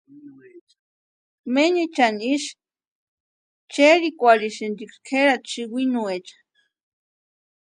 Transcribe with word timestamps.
Menichani 1.53 2.23
ísï 2.33 2.53
cherhikwaesinti 3.71 4.83
kʼerati 5.05 5.47
sïwinuecha. 5.53 6.37